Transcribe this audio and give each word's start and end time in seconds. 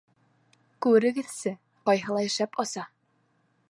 —Күрегеҙсе, 0.85 1.55
ҡайһылай 1.91 2.35
шәп 2.41 2.63
оса! 2.67 2.91